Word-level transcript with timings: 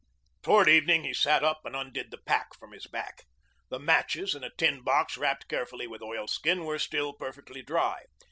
Toward 0.41 0.67
evening 0.67 1.03
he 1.03 1.13
sat 1.13 1.43
up 1.43 1.63
and 1.63 1.75
undid 1.75 2.09
the 2.09 2.17
pack 2.17 2.55
from 2.57 2.71
his 2.71 2.87
back. 2.87 3.25
The 3.69 3.77
matches, 3.77 4.33
in 4.33 4.43
a 4.43 4.49
tin 4.49 4.81
box 4.81 5.15
wrapped 5.15 5.47
carefully 5.47 5.85
with 5.85 6.01
oilskin, 6.01 6.65
were 6.65 6.79
still 6.79 7.13
perfectly 7.13 7.61
dry. 7.61 8.05